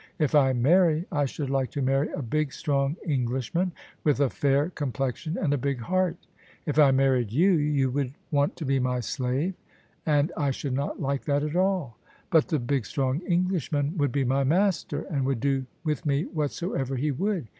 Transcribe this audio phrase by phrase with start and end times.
[0.17, 3.71] If I marry, I should like to marry a big strong Englishman
[4.03, 6.17] with a fair complexion, and a big heart.
[6.65, 9.53] If I married you, you would want to be my slave—
[10.17, 11.99] and I should not like that at all.
[12.31, 16.95] But the big strong Englishman would be my master, and would do with me whatsoever
[16.95, 17.45] he would.